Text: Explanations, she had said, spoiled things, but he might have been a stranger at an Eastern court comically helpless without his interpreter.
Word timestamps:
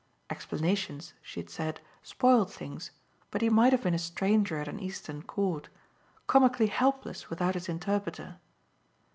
Explanations, 0.31 1.13
she 1.21 1.39
had 1.41 1.49
said, 1.51 1.79
spoiled 2.01 2.51
things, 2.51 2.89
but 3.29 3.43
he 3.43 3.49
might 3.49 3.71
have 3.71 3.83
been 3.83 3.93
a 3.93 3.99
stranger 3.99 4.57
at 4.57 4.67
an 4.67 4.79
Eastern 4.79 5.21
court 5.21 5.69
comically 6.25 6.65
helpless 6.65 7.29
without 7.29 7.53
his 7.53 7.69
interpreter. 7.69 8.37